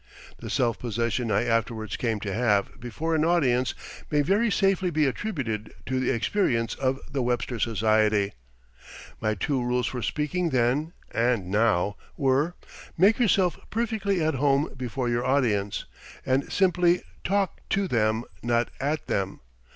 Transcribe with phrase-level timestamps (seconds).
[0.39, 3.75] The self possession I afterwards came to have before an audience
[4.09, 8.33] may very safely be attributed to the experience of the "Webster Society."
[9.21, 12.55] My two rules for speaking then (and now) were:
[12.97, 15.85] Make yourself perfectly at home before your audience,
[16.25, 19.41] and simply talk to them, not at them.